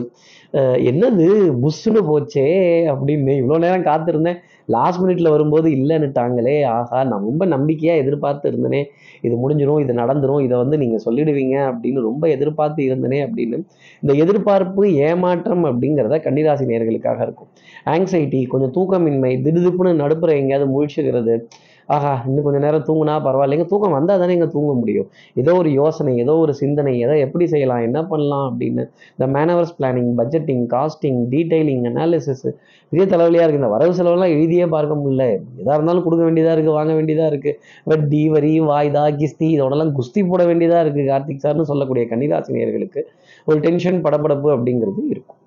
என்னது 0.89 1.27
புஷ்ஷுன்னு 1.63 2.01
போச்சே 2.09 2.47
அப்படின்னு 2.93 3.33
இவ்வளோ 3.41 3.59
நேரம் 3.65 3.87
காத்திருந்தேன். 3.91 4.39
லாஸ்ட் 4.65 5.01
மினிட்ல 5.01 5.29
வரும்போது 5.29 5.69
இல்லைன்னுட்டாங்களே 5.69 6.65
ஆஹா 6.65 7.03
நான் 7.03 7.21
ரொம்ப 7.21 7.45
நம்பிக்கையாக 7.45 8.01
எதிர்பார்த்து 8.01 8.51
இருந்தேனே. 8.51 8.83
இது 9.21 9.35
முடிஞ்சிடும் 9.35 9.81
இது 9.81 9.93
நடந்துரும் 9.93 10.41
இதை 10.41 10.57
வந்து 10.57 10.77
நீங்கள் 10.77 11.03
சொல்லிடுவீங்க 11.05 11.55
அப்படின்னு 11.71 11.99
ரொம்ப 12.01 12.29
எதிர்பார்த்து 12.29 12.83
இருந்தேனே 12.83 13.19
அப்படின்னு. 13.25 13.63
இந்த 14.01 14.13
எதிர்பார்ப்பு 14.13 14.93
ஏமாற்றம் 14.93 15.65
அப்படிங்கிறத 15.65 16.19
கன்னிராசி 16.23 16.65
நேர்களுக்காக 16.65 17.21
இருக்கும். 17.21 17.47
ஆங்ஸைட்டி 17.85 18.47
கொஞ்சம் 18.47 18.73
தூக்கமின்மை 18.73 19.41
திடுதிப்புன்னு 19.41 20.01
நடுப்புற 20.03 20.35
எங்கேயாவது 20.35 20.67
முழிச்சுக்கிறது 20.73 21.47
ஆஹா 21.95 22.11
இன்னும் 22.27 22.45
கொஞ்சம் 22.45 22.63
நேரம் 22.65 22.85
தூங்குனா 22.87 23.15
பரவாயில்லைங்க 23.27 23.65
தூக்கம் 23.71 23.95
வந்தால் 23.97 24.21
தானே 24.21 24.33
இங்கே 24.35 24.47
தூங்க 24.55 24.71
முடியும். 24.81 25.07
ஏதோ 25.41 25.51
ஒரு 25.61 25.69
யோசனை 25.79 26.11
ஏதோ 26.23 26.33
ஒரு 26.43 26.53
சிந்தனை 26.61 26.93
எதை 27.05 27.15
எப்படி 27.25 27.45
செய்யலாம் 27.53 27.83
என்ன 27.87 27.99
பண்ணலாம் 28.11 28.45
அப்படின்னு. 28.49 28.83
இந்த 29.15 29.27
manoeuvres 29.35 29.73
planning 29.79 30.11
budgeting 30.19 30.63
costing 30.75 31.19
detailing 31.33 31.83
analysis 31.91 32.45
பெரிய 32.91 33.05
தலைவலியாக 33.13 33.45
இருக்குது 33.45 33.61
இந்த 33.63 33.71
வரவு 33.75 33.93
செலவெல்லாம் 33.99 34.33
எழுதியே 34.37 34.65
பார்க்க 34.75 35.01
முடியல. 35.01 35.25
எதாக 35.61 35.77
இருந்தாலும் 35.77 36.05
கொடுக்க 36.07 36.23
வேண்டியதாக 36.27 36.55
இருக்குது 36.55 36.77
வாங்க 36.79 36.93
வேண்டியதாக 36.97 37.31
இருக்குது 37.33 37.57
வட்டி 37.91 38.23
வரி 38.35 38.53
வாய்தா 38.71 39.05
கிஸ்தி 39.21 39.47
இதோடலாம் 39.55 39.93
குஸ்தி 39.99 40.23
போட 40.31 40.41
வேண்டியதாக 40.49 40.83
இருக்குது 40.85 41.07
கார்த்திக் 41.11 41.43
சார்னு 41.45 41.69
சொல்லக்கூடிய 41.71 42.05
கன்னிராசினியர்களுக்கு 42.11 43.03
ஒரு 43.47 43.59
டென்ஷன் 43.67 43.99
படபடப்பு 44.07 44.49
அப்படிங்கிறது 44.55 45.01
இருக்கும். 45.13 45.39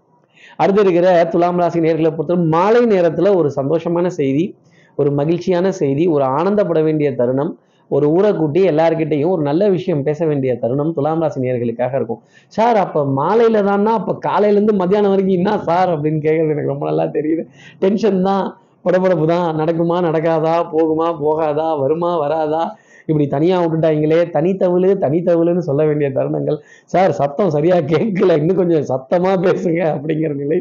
அடுத்து 0.63 0.83
இருக்கிற 0.85 1.09
துலாம் 1.33 1.59
ராசி 1.63 1.79
நேர்களை 1.85 2.11
பொறுத்தவரை 2.17 2.47
மாலை 2.55 2.81
நேரத்தில் 2.93 3.37
ஒரு 3.41 3.49
சந்தோஷமான 3.59 4.07
செய்தி. 4.21 4.45
ஒரு 4.99 5.11
மகிழ்ச்சியான 5.11 5.69
செய்தி 5.71 6.07
ஒரு 6.07 6.25
ஆனந்தப்பட 6.25 6.83
வேண்டிய 6.83 7.15
தருணம் 7.15 7.59
ஒரு 7.91 8.07
ஊரை 8.09 8.31
கூட்டி 8.35 8.61
எல்லார்கிட்டையும் 8.69 9.33
ஒரு 9.35 9.43
நல்ல 9.43 9.69
விஷயம் 9.69 10.03
பேச 10.03 10.27
வேண்டிய 10.27 10.53
தருணம் 10.57 10.93
துலாம் 10.93 11.21
ராசி 11.21 11.41
நேர்களுக்காக 11.41 11.95
இருக்கும். 11.95 12.21
சார் 12.49 12.77
அப்போ 12.77 13.01
மாலையில 13.19 13.63
தான்னா 13.63 13.93
அப்போ 14.01 14.13
காலையிலேருந்து 14.29 14.75
மத்தியானம் 14.75 15.11
வரைக்கும் 15.11 15.39
என்ன 15.41 15.59
சார் 15.59 15.91
அப்படின்னு 15.95 16.21
கேட்குறது 16.21 16.55
எனக்கு 16.55 16.73
ரொம்ப 16.75 16.87
நல்லா 16.87 17.05
தெரியுது. 17.05 17.45
டென்ஷன் 17.79 18.23
தான் 18.23 18.57
படபடப்பு 18.85 19.27
தான் 19.27 19.47
நடக்குமா 19.61 19.97
நடக்காதா 20.09 20.57
போகுமா 20.73 21.07
போகாதா 21.23 21.69
வருமா 21.79 22.11
வராதா 22.17 22.65
இப்படி 23.09 23.27
தனியாக 23.27 23.61
விட்டுட்டாங்களே 23.63 24.21
தனித்தமிழ் 24.37 24.87
தனித்தமிழ்னு 25.05 25.65
சொல்ல 25.69 25.85
வேண்டிய 25.85 26.11
தருணங்கள். 26.11 26.59
சார் 26.85 27.13
சத்தம் 27.21 27.53
சரியாக 27.57 27.87
கேட்கல. 27.95 28.37
இன்னும் 28.41 28.61
கொஞ்சம் 28.61 28.87
சத்தமாக 28.93 29.37
பேசுங்க 29.47 29.81
அப்படிங்கிற 29.95 30.33
நிலை. 30.43 30.59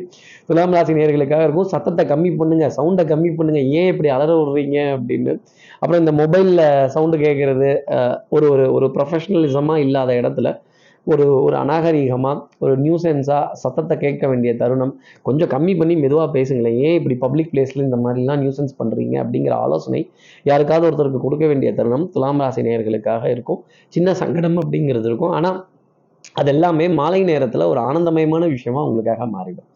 துலாம் 0.48 0.76
ராசி 0.78 0.94
நேர்களுக்காக 0.94 1.46
இருக்கும். 1.48 1.70
சத்தத்தை 1.74 2.06
கம்மி 2.14 2.32
பண்ணுங்க 2.38 2.68
சவுண்டை 2.78 3.06
கம்மி 3.14 3.32
பண்ணுங்க. 3.36 3.62
ஏன் 3.80 3.90
இப்படி 3.94 4.10
அலற 4.18 4.32
விடுறீங்க 4.42 4.78
அப்படின்னு. 4.96 5.34
அப்புறம் 5.80 6.02
இந்த 6.04 6.14
மொபைலில் 6.22 6.66
சவுண்டு 6.96 7.18
கேட்குறது 7.18 7.72
ஒரு 8.30 8.50
ஒரு 8.54 8.74
ஒரு 8.74 8.88
ப்ரொஃபஷனலிசமாக 8.96 9.84
இல்லாத 9.86 10.14
இடத்துல 10.14 10.50
ஒரு 11.14 11.26
ஒரு 11.46 11.56
அநாகரீகமாக 11.64 12.38
ஒரு 12.64 12.74
நியூசென்ஸாக 12.84 13.52
சத்தத்தை 13.64 13.96
கேட்க 14.04 14.24
வேண்டிய 14.28 14.52
தருணம் 14.62 14.94
கொஞ்சம் 15.28 15.52
கம்மி 15.54 15.74
பண்ணி 15.80 15.96
மெதுவாக 16.04 16.30
பேசுங்களேன். 16.38 16.78
ஏன் 16.86 16.96
இப்படி 17.00 17.16
பப்ளிக் 17.26 17.52
பிளேஸில் 17.52 17.86
இந்த 17.88 17.98
மாதிரிலாம் 18.06 18.42
நியூசன்ஸ் 18.44 18.76
பண்ணுறீங்க 18.80 19.16
அப்படிங்கிற 19.24 19.54
ஆலோசனை 19.66 20.02
யாருக்காவது 20.50 20.88
ஒருத்தருக்கு 20.90 21.22
கொடுக்க 21.26 21.46
வேண்டிய 21.52 21.72
தருணம் 21.80 22.06
துலாம் 22.16 22.42
ராசி 22.46 22.64
நேயர்களுக்காக 22.68 23.24
இருக்கும். 23.36 23.62
சின்ன 23.96 24.14
சங்கடம் 24.22 24.58
அப்படிங்கிறது 24.64 25.10
இருக்கும். 25.12 25.34
ஆனால் 25.40 25.60
அது 26.42 26.50
எல்லாமே 26.56 26.86
மாலை 27.00 27.20
நேரத்தில் 27.32 27.70
ஒரு 27.72 27.80
ஆனந்தமயமான 27.88 28.44
விஷயமா 28.56 28.82
உங்களுக்காக 28.88 29.26
மாறிடும். 29.36 29.68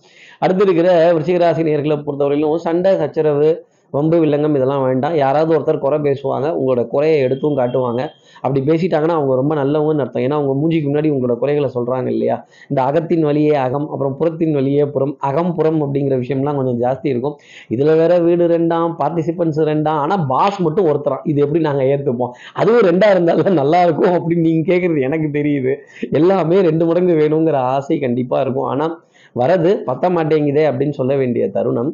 அடுத்து 0.43 0.63
இருக்கிற 0.65 0.89
விருச்சிகராசி 1.15 1.63
நேர்களை 1.69 1.97
பொறுத்தவரையிலும் 2.05 2.63
சண்டை 2.67 2.91
சச்சரவு 3.01 3.49
வம்பு 3.95 4.17
வில்லங்கம் 4.23 4.55
இதெல்லாம் 4.57 4.83
வேண்டாம். 4.87 5.15
யாராவது 5.23 5.51
ஒருத்தர் 5.55 5.83
குறை 5.85 5.97
பேசுவாங்க 6.07 6.47
உங்களோட 6.57 6.81
குறையை 6.93 7.17
எடுத்தும் 7.25 7.57
காட்டுவாங்க. 7.59 8.01
அப்படி 8.41 8.59
பேசிட்டாங்கன்னா 8.69 9.15
அவங்க 9.19 9.33
ரொம்ப 9.39 9.53
நல்லவங்கன்னு 9.61 10.03
அர்த்தம். 10.03 10.23
ஏன்னா 10.25 10.37
அவங்க 10.39 10.53
மூஞ்சிக்கு 10.59 10.87
முன்னாடி 10.89 11.09
உங்களோட 11.15 11.35
குறைகளை 11.43 11.69
சொல்கிறாங்க 11.77 12.09
இல்லையா? 12.15 12.35
இந்த 12.71 12.79
அகத்தின் 12.89 13.25
வழியே 13.29 13.55
அகம் 13.65 13.87
அப்புறம் 13.93 14.15
புறத்தின் 14.19 14.53
வழியே 14.59 14.83
புறம் 14.95 15.13
அகம் 15.29 15.53
புறம் 15.57 15.79
அப்படிங்கிற 15.85 16.17
விஷயம்லாம் 16.23 16.59
கொஞ்சம் 16.59 16.79
ஜாஸ்தி 16.83 17.07
இருக்கும். 17.13 17.35
இதில் 17.75 17.93
வேற 18.01 18.13
வீடு 18.27 18.45
ரெண்டாம் 18.55 18.93
பார்ட்டிசிபென்ட்ஸ் 19.01 19.61
ரெண்டாம் 19.71 20.01
ஆனால் 20.03 20.23
பாஸ் 20.33 20.59
மட்டும் 20.67 20.87
ஒருத்தரான் 20.91 21.25
இது 21.31 21.39
எப்படி 21.45 21.61
நாங்கள் 21.69 21.89
ஏற்றுப்போம் 21.93 22.33
அதுவும் 22.61 22.85
ரெண்டாக 22.89 23.15
இருந்தாலும் 23.15 23.59
நல்லா 23.61 23.81
இருக்கும் 23.87 24.15
அப்படின்னு 24.17 24.45
நீங்கள் 24.49 24.69
கேட்குறது 24.71 25.01
எனக்கு 25.09 25.29
தெரியுது. 25.39 25.73
எல்லாமே 26.19 26.59
ரெண்டு 26.69 26.85
மடங்கு 26.89 27.15
வேணுங்கிற 27.21 27.59
ஆசை 27.75 27.97
கண்டிப்பாக 28.05 28.43
இருக்கும். 28.45 28.69
ஆனால் 28.73 28.93
வரது 29.41 29.71
பத்த 29.89 30.05
மாட்டேங்குதே 30.17 30.63
அப்படின்னு 30.69 30.97
சொல்ல 30.99 31.13
வேண்டிய 31.21 31.43
தருணம். 31.57 31.91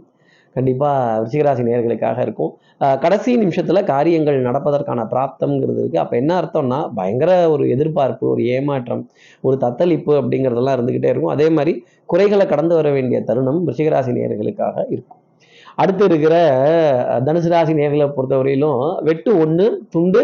கண்டிப்பாக 0.57 1.19
ரிஷிகராசி 1.23 1.63
நேர்களுக்காக 1.69 2.17
இருக்கும். 2.25 2.51
கடைசி 3.03 3.31
நிமிஷத்தில் 3.43 3.87
காரியங்கள் 3.91 4.39
நடப்பதற்கான 4.47 5.05
பிராப்தம்ங்கிறது 5.13 5.79
இருக்குது 5.83 6.03
அப்போ 6.03 6.15
என்ன 6.21 6.31
அர்த்தம்னா 6.41 6.79
பயங்கர 6.99 7.31
ஒரு 7.55 7.65
எதிர்பார்ப்பு 7.75 8.25
ஒரு 8.29 8.43
ஏமாற்றம் 8.55 9.03
ஒரு 9.41 9.57
தத்தளிப்பு 9.65 10.13
அப்படிங்கிறதெல்லாம் 10.21 10.77
இருந்துக்கிட்டே 10.77 11.11
இருக்கும். 11.13 11.35
அதே 11.35 11.49
மாதிரி 11.57 11.75
குறைகளை 12.13 12.47
கடந்து 12.53 12.75
வர 12.75 12.89
வேண்டிய 12.97 13.21
தருணம் 13.29 13.61
ரிஷிகராசி 13.69 14.13
நேர்களுக்காக 14.17 14.85
இருக்கும். 14.95 15.21
அடுத்து 15.81 16.03
இருக்கிற 16.05 16.35
தனுசு 17.27 17.49
ராசி 17.53 17.73
நேர்களை 17.79 18.05
பொறுத்தவரையிலும் 18.17 18.81
வெட்டு 19.07 19.31
ஒன்று 19.43 19.65
துண்டு 19.93 20.21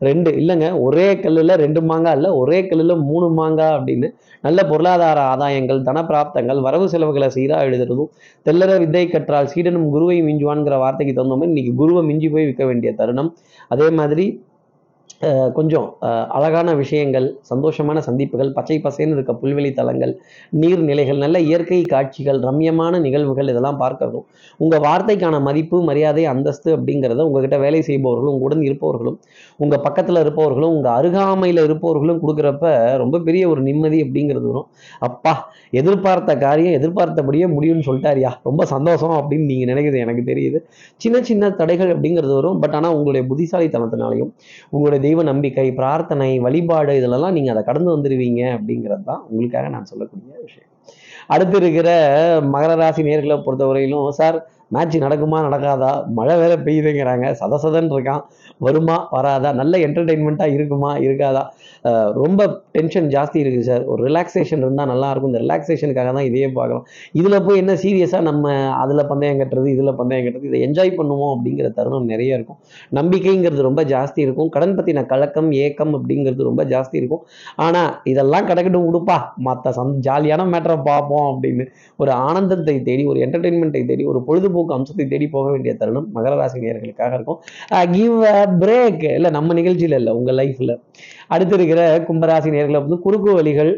ரெண்டு 0.00 0.30
இல்லைங்க 0.40 0.66
ஒரே 0.80 1.06
கல்லில் 1.22 1.54
ரெண்டு 1.56 1.80
மாங்காய் 1.82 2.16
இல்லை 2.16 2.30
ஒரே 2.32 2.58
கல்லில் 2.68 3.02
மூணு 3.08 3.26
மாங்காய் 3.30 3.74
அப்படின்னு 3.76 4.08
நல்ல 4.44 4.60
பொருளாதார 4.66 5.18
ஆதாயங்கள் 5.32 5.80
தனப்பிராப்தங்கள் 5.88 6.60
வரவு 6.66 6.86
செலவுகளை 6.92 7.28
சீராக 7.36 7.66
எழுதுறதும் 7.68 8.10
தெல்லற 8.46 8.78
வித்தை 8.78 9.04
கற்றால் 9.08 9.50
சீடனும் 9.54 9.88
குருவை 9.90 10.16
மிஞ்சுவான்ங்கிற 10.28 10.76
வார்த்தைக்கு 10.78 11.14
தகுந்த 11.14 11.36
மாதிரி 11.36 11.52
இன்னைக்கு 11.52 11.74
குருவை 11.82 12.02
மிஞ்சி 12.10 12.28
போய் 12.28 12.48
விற்க 12.50 12.64
வேண்டிய 12.64 12.92
தருணம். 12.92 13.30
அதே 13.68 13.88
மாதிரி 14.00 14.24
கொஞ்சம் 15.56 15.86
அழகான 16.36 16.68
விஷயங்கள் 16.74 17.26
சந்தோஷமான 17.50 17.98
சந்திப்புகள் 18.06 18.50
பச்சை 18.58 18.76
பசேன்னு 18.84 19.16
இருக்க 19.16 19.32
புல்வெளி 19.40 19.70
தலங்கள் 19.78 20.12
நீர்நிலைகள் 20.60 21.18
நல்ல 21.24 21.36
இயற்கை 21.48 21.80
காட்சிகள் 21.92 22.38
ரம்யமான 22.46 23.00
நிகழ்வுகள் 23.06 23.50
இதெல்லாம் 23.52 23.80
பார்க்கறதும் 23.82 24.26
உங்கள் 24.60 24.82
வார்த்தைக்கான 24.86 25.40
மதிப்பு 25.48 25.78
மரியாதை 25.88 26.24
அந்தஸ்து 26.32 26.70
அப்படிங்கிறத 26.76 27.26
உங்ககிட்ட 27.28 27.58
வேலை 27.64 27.80
செய்பவர்களும் 27.88 28.34
உங்களுடன் 28.36 28.64
இருப்பவர்களும் 28.68 29.18
உங்கள் 29.58 29.82
பக்கத்தில் 29.86 30.22
இருப்பவர்களும் 30.24 30.74
உங்கள் 30.76 30.96
அருகாமையில் 30.98 31.62
இருப்பவர்களும் 31.66 32.20
கொடுக்குறப்ப 32.22 32.72
ரொம்ப 33.02 33.20
பெரிய 33.28 33.42
ஒரு 33.52 33.62
நிம்மதி 33.68 34.00
அப்படிங்கிறது 34.04 34.46
வரும். 34.52 34.68
அப்பா 35.08 35.34
எதிர்பார்த்த 35.80 36.30
காரியம் 36.46 36.76
எதிர்பார்த்தபடியே 36.78 37.46
முடியும்னு 37.56 37.86
சொல்லிட்டாரியா 37.88 38.32
ரொம்ப 38.48 38.62
சந்தோஷம் 38.74 39.14
அப்படின்னு 39.20 39.48
நீங்கள் 39.50 39.70
நினைக்கிறது 39.72 40.04
எனக்கு 40.06 40.24
தெரியுது. 40.32 40.58
சின்ன 41.02 41.16
சின்ன 41.30 41.50
தடைகள் 41.60 41.92
அப்படிங்கிறது 41.94 42.34
வரும். 42.38 42.58
பட் 42.62 42.74
ஆனால் 42.78 42.96
உங்களுடைய 42.98 43.22
புத்திசாலித்தனத்தினாலையும் 43.30 44.32
உங்களுடைய 44.74 44.99
தெய்வ 45.00 45.22
நம்பிக்கை 45.22 45.66
பிரார்த்தனை 45.72 46.38
வழிபாடு 46.38 46.92
இதிலெல்லாம் 46.96 47.32
நீங்கள் 47.32 47.54
அதை 47.54 47.62
கடந்து 47.64 47.90
வந்துடுவீங்க 47.96 48.42
அப்படிங்கிறது 48.56 49.04
தான் 49.04 49.22
உங்களுக்காக 49.28 49.68
நான் 49.68 49.84
சொல்லக்கூடிய 49.84 50.32
விஷயம். 50.46 50.68
அடுத்து 51.28 51.56
இருக்கிற 51.56 51.88
மகர 52.54 52.74
ராசி 52.74 53.02
நேர்களை 53.02 53.36
பொறுத்தவரையிலும் 53.46 54.08
சார் 54.20 54.38
மேட்ச் 54.74 54.96
நடக்குமா 55.04 55.38
நடக்காதா? 55.46 55.90
மழை 56.18 56.34
வேற 56.42 56.52
பெய்யுதுங்கிறாங்க. 56.66 57.26
சதசதன் 57.40 57.90
இருக்கான். 57.94 58.22
வருமா 58.66 58.96
வராதா? 59.16 59.50
நல்ல 59.60 59.74
என்டர்டெயின்மெண்ட்டாக 59.86 60.56
இருக்குமா 60.56 60.90
இருக்காதா? 61.06 61.42
ரொம்ப 62.22 62.40
டென்ஷன் 62.76 63.08
ஜாஸ்தி 63.14 63.38
இருக்குது 63.42 63.66
சார் 63.68 63.84
ஒரு 63.92 64.00
ரிலாக்ஸேஷன் 64.08 64.62
இருந்தால் 64.64 64.90
நல்லாயிருக்கும். 64.92 65.30
இந்த 65.32 65.40
ரிலாக்ஸேஷனுக்காக 65.44 66.10
தான் 66.16 66.26
இதையே 66.30 66.48
பார்க்கலாம் 66.58 66.84
இதில் 67.20 67.36
போய் 67.46 67.60
என்ன 67.62 67.72
சீரியஸாக 67.84 68.22
நம்ம 68.28 68.52
அதில் 68.82 69.06
பந்தயம் 69.10 69.40
கட்டுறது 69.40 69.68
இதில் 69.74 69.92
பந்தயம் 70.00 70.24
கட்டுறது 70.26 70.50
இதை 70.50 70.60
என்ஜாய் 70.66 70.92
பண்ணுவோம் 70.98 71.32
அப்படிங்கிற 71.34 71.68
தருணம் 71.78 72.10
நிறைய 72.12 72.38
இருக்கும். 72.38 72.58
நம்பிக்கைங்கிறது 72.98 73.62
ரொம்ப 73.68 73.84
ஜாஸ்தி 73.94 74.20
இருக்கும். 74.26 74.50
கடன் 74.56 74.76
பற்றின 74.78 75.04
கலக்கம் 75.12 75.50
ஏக்கம் 75.64 75.94
அப்படிங்கிறது 75.98 76.48
ரொம்ப 76.50 76.64
ஜாஸ்தி 76.74 76.96
இருக்கும். 77.00 77.22
ஆனால் 77.66 77.90
இதெல்லாம் 78.12 78.46
கிடக்கட்டும் 78.50 78.86
கொடுப்பா 78.88 79.18
மற்ற 79.48 79.72
சந் 79.78 79.96
ஜாலியான 80.08 80.46
மேட்டரை 80.54 80.78
பார்ப்போம் 80.90 81.26
அப்படின்னு 81.32 81.66
ஒரு 82.02 82.12
ஆனந்தத்தை 82.28 82.76
தேடி 82.90 83.02
ஒரு 83.12 83.20
என்டர்டெயின்மெண்ட்டை 83.26 83.84
தேடி 83.92 84.04
ஒரு 84.12 84.20
பொழுதுபோக்கு 84.28 84.58
அம்சத்தை 84.68 85.04
தேடி 85.06 85.28
போக 85.28 85.46
வேண்டிய 85.50 85.74
தருணம் 85.74 86.08
மகர 86.14 86.32
ராசி 86.40 86.58
நேர்களுக்காக 86.64 87.12
இருக்கும். 87.18 87.40
கிவ் 87.96 88.18
அ 88.34 88.40
பிரேக் 88.62 89.04
இல்லை 89.16 89.30
நம்ம 89.30 89.54
நிகழ்ச்சியில் 89.60 89.96
இல்லை 90.00 90.12
உங்கள் 90.12 90.38
லைஃப்பில் 90.40 90.74
அடுத்து 91.28 91.56
இருக்கிற 91.58 91.80
கும்பராசி 92.08 92.50
நேர்களை 92.56 92.80
வந்து 92.84 92.98
குறுக்கு 93.06 93.32
வழிகள் 93.34 93.72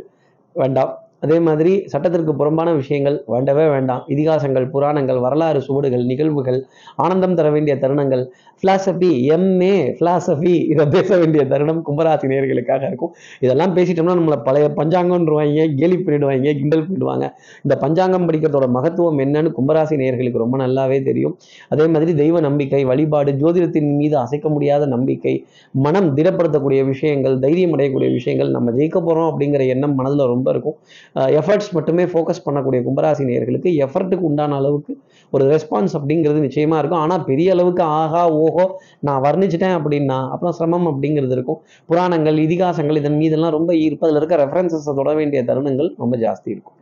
வேண்டாம். 0.56 0.92
அதே 1.24 1.36
மாதிரி 1.48 1.72
சட்டத்திற்கு 1.92 2.32
புறம்பான 2.40 2.68
விஷயங்கள் 2.80 3.16
வேண்டவே 3.32 3.66
வேண்டாம். 3.74 4.02
இதிகாசங்கள் 4.14 4.66
புராணங்கள் 4.74 5.20
வரலாறு 5.26 5.60
சுவடுகள் 5.66 6.04
நிகழ்வுகள் 6.12 6.60
ஆனந்தம் 7.04 7.36
தர 7.40 7.50
வேண்டிய 7.56 7.76
தருணங்கள் 7.84 8.24
ஃபிலாசபி 8.62 9.08
எம்ஏ 9.34 9.76
ஃபிலாசபி 9.98 10.52
இதை 10.72 10.84
பேச 10.94 11.08
வேண்டிய 11.20 11.42
தருணம் 11.52 11.80
கும்பராசி 11.86 12.26
நேர்களுக்காக 12.32 12.82
இருக்கும். 12.90 13.12
இதெல்லாம் 13.44 13.72
பேசிட்டோம்னா 13.76 14.14
நம்மளை 14.18 14.38
பழைய 14.48 14.66
பஞ்சாங்கம்ன்றவாங்க 14.80 15.64
கேலி 15.80 15.96
பண்ணிடுவாங்க 16.06 16.52
கிண்டல் 16.60 16.84
பண்ணிடுவாங்க. 16.88 17.26
இந்த 17.64 17.74
பஞ்சாங்கம் 17.84 18.26
படிக்கிறதோட 18.28 18.66
மகத்துவம் 18.76 19.20
என்னன்னு 19.24 19.52
கும்பராசி 19.58 19.96
நேர்களுக்கு 20.02 20.42
ரொம்ப 20.44 20.58
நல்லாவே 20.64 20.98
தெரியும். 21.08 21.34
அதே 21.74 21.86
மாதிரி 21.94 22.14
தெய்வ 22.22 22.40
நம்பிக்கை 22.48 22.82
வழிபாடு 22.90 23.32
ஜோதிடத்தின் 23.42 23.90
மீது 24.00 24.16
அசைக்க 24.24 24.48
முடியாத 24.56 24.86
நம்பிக்கை 24.94 25.34
மனம் 25.86 26.10
திடப்படுத்தக்கூடிய 26.18 26.82
விஷயங்கள் 26.92 27.36
தைரியம் 27.46 27.74
அடையக்கூடிய 27.76 28.10
விஷயங்கள் 28.18 28.54
நம்ம 28.58 28.70
ஜெயிக்க 28.78 28.98
போகிறோம் 29.08 29.28
அப்படிங்கிற 29.32 29.66
எண்ணம் 29.74 29.96
மனதில் 30.00 30.32
ரொம்ப 30.34 30.48
இருக்கும். 30.54 30.78
எஃபர்ட்ஸ் 31.14 31.70
மட்டுமே 31.76 32.04
ஃபோக்கஸ் 32.12 32.44
பண்ணக்கூடிய 32.44 32.80
கும்பராசி 32.86 33.24
நேர்களுக்கு 33.30 33.70
எஃபர்ட்டுக்கு 33.86 34.26
உண்டான 34.30 34.56
அளவுக்கு 34.60 34.92
ஒரு 35.32 35.44
ரெஸ்பான்ஸ் 35.52 35.94
அப்படிங்கிறது 35.98 36.40
நிச்சயமாக 36.46 36.80
இருக்கும். 36.82 37.02
ஆனால் 37.04 37.24
பெரிய 37.30 37.48
அளவுக்கு 37.54 37.82
ஆகா 38.00 38.22
ஓஹோ 38.42 38.64
நான் 39.08 39.22
வர்ணிச்சிட்டேன் 39.26 39.76
அப்படின்னா 39.78 40.18
அப்புறம் 40.34 40.54
சிரமம் 40.58 40.88
அப்படிங்கிறது 40.92 41.34
இருக்கும். 41.38 41.60
புராணங்கள் 41.90 42.38
இதிகாசங்கள் 42.46 43.00
இதன் 43.02 43.18
மீதெல்லாம் 43.22 43.54
ரொம்ப 43.58 43.72
ஈர்ப்பு. 43.84 44.06
அதில் 44.06 44.20
இருக்க 44.20 44.36
ரெஃபரன்சஸை 44.44 44.94
தொட 45.00 45.12
வேண்டிய 45.20 45.42
தருணங்கள் 45.50 45.90
ரொம்ப 46.04 46.16
ஜாஸ்தி 46.16 46.48
இருக்கும். 46.54 46.76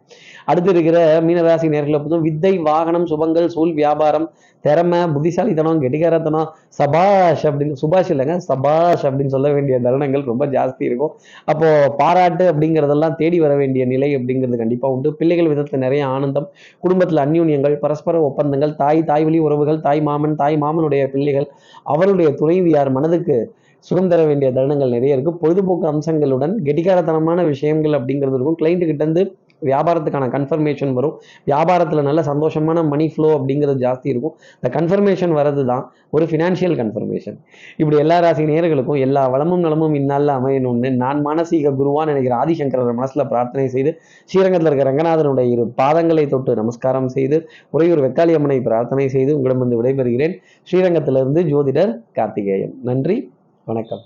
அடுத்து 0.51 0.71
இருக்கிற 0.75 0.99
மீனராசி 1.27 1.69
நேர்களை 1.75 1.99
பொறுத்தும் 1.99 2.27
வித்தை 2.29 2.53
வாகனம் 2.69 3.09
சுபங்கள் 3.13 3.49
சூழ் 3.55 3.75
வியாபாரம் 3.81 4.29
திறமை 4.65 4.99
புத்திசாலித்தனம் 5.13 5.79
கெட்டிகாரத்தனம் 5.83 6.49
சபாஷ் 6.79 7.45
அப்படின்னு 7.49 7.77
சுபாஷ் 7.83 8.11
இல்லைங்க 8.15 8.35
சபாஷ் 8.49 9.05
அப்படின்னு 9.09 9.35
சொல்ல 9.35 9.49
வேண்டிய 9.55 9.77
தருணங்கள் 9.87 10.25
ரொம்ப 10.31 10.47
ஜாஸ்தி 10.55 10.83
இருக்கும். 10.89 11.13
அப்போ 11.53 11.69
பாராட்டு 12.01 12.45
அப்படிங்கிறதெல்லாம் 12.53 13.17
தேடி 13.21 13.39
வர 13.45 13.55
வேண்டிய 13.61 13.85
நிலை 13.93 14.11
அப்படிங்கிறது 14.17 14.61
கண்டிப்பாக 14.63 14.95
உண்டு. 14.97 15.11
பிள்ளைகள் 15.21 15.51
விதத்தில் 15.53 15.85
நிறைய 15.87 16.03
ஆனந்தம் 16.17 16.49
குடும்பத்தில் 16.85 17.23
அந்யூன்யங்கள் 17.27 17.77
பரஸ்பர 17.85 18.21
ஒப்பந்தங்கள் 18.29 18.75
தாய் 18.83 19.03
தாய் 19.11 19.27
வழி 19.29 19.41
உறவுகள் 19.47 19.81
தாய் 19.87 20.03
மாமன் 20.09 20.37
தாய் 20.43 20.59
மாமனுடைய 20.65 21.05
பிள்ளைகள் 21.15 21.49
அவருடைய 21.95 22.31
துணைவியார் 22.41 22.93
மனதுக்கு 22.99 23.39
சுகம் 23.87 24.11
தர 24.13 24.23
வேண்டிய 24.31 24.49
தருணங்கள் 24.57 24.95
நிறைய 24.95 25.17
இருக்குது 25.17 25.41
பொழுதுபோக்கு 25.43 25.87
அம்சங்களுடன் 25.91 26.55
கெட்டிக்காரத்தனமான 26.67 27.45
விஷயங்கள் 27.53 27.97
அப்படிங்கிறது 27.99 28.37
இருக்கும். 28.39 28.59
கிளைண்ட்டு 28.61 28.89
கிட்டேருந்து 28.91 29.23
வியாபாரத்துக்கான 29.69 30.29
கன்ஃபர்மேஷன் 30.37 30.93
வரும். 30.99 31.15
வியாபாரத்தில் 31.51 32.03
நல்ல 32.09 32.23
சந்தோஷமான 32.31 32.87
மணி 32.89 33.09
ஃப்ளோ 33.15 33.31
அப்படிங்கிறது 33.39 33.81
ஜாஸ்தி 33.87 34.09
இருக்கும். 34.13 34.35
இந்த 34.61 34.71
கன்ஃபர்மேஷன் 34.79 35.35
வர்றது 35.39 35.65
தான் 35.65 35.85
ஒரு 36.11 36.25
ஃபினான்ஷியல் 36.25 36.77
கன்ஃபர்மேஷன் 36.81 37.39
இப்படி 37.77 37.97
எல்லா 38.05 38.19
ராசி 38.19 38.45
நேர்களுக்கும் 38.53 39.01
எல்லா 39.07 39.29
வளமும் 39.29 39.65
நலமும் 39.67 39.95
இந்நாளில் 39.95 40.35
அமையணும்னு 40.39 40.91
நான் 41.03 41.21
மானசீக 41.27 41.75
குருவான் 41.81 42.11
நினைக்கிற 42.13 42.37
ஆதிசங்கரர் 42.43 42.99
மனசில் 43.01 43.27
பிரார்த்தனை 43.27 43.67
செய்து 43.69 43.93
ஸ்ரீரங்கத்தில் 44.31 44.71
இருக்கிற 44.71 44.89
ரங்கநாதனுடைய 44.91 45.47
இரு 45.55 45.67
பாதங்களை 45.83 46.29
தொட்டு 46.29 46.55
நமஸ்காரம் 46.55 47.09
செய்து 47.09 47.39
உறையூர் 47.71 48.05
வெக்காளி 48.07 48.35
அம்மனை 48.39 48.61
பிரார்த்தனை 48.61 49.09
செய்து 49.09 49.37
உங்களிடம் 49.37 49.65
வந்து 49.65 49.81
விடைபெறுகிறேன். 49.81 50.37
ஸ்ரீரங்கத்திலிருந்து 50.71 51.43
ஜோதிடர் 51.53 51.93
கார்த்திகேயன். 52.13 52.75
நன்றி 52.83 53.19
வணக்கம். 53.65 54.05